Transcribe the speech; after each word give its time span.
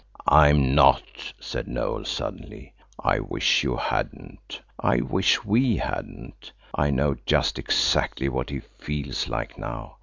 "I'm 0.27 0.73
not," 0.73 1.31
said 1.39 1.67
Noël 1.67 2.07
suddenly, 2.07 2.73
"I 2.99 3.19
wish 3.19 3.63
you 3.63 3.75
hadn't–I 3.75 5.01
wish 5.01 5.45
we 5.45 5.77
hadn't. 5.77 6.51
I 6.73 6.89
know 6.89 7.15
just 7.27 7.59
exactly 7.59 8.27
what 8.27 8.49
he 8.49 8.61
feels 8.79 9.27
like 9.27 9.59
now. 9.59 9.97